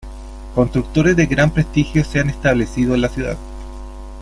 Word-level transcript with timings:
Constructoras 0.55 1.15
de 1.15 1.27
gran 1.27 1.51
prestigio 1.51 2.03
se 2.03 2.19
han 2.19 2.31
establecido 2.31 2.95
en 2.95 3.01
la 3.01 3.09
ciudad. 3.09 3.37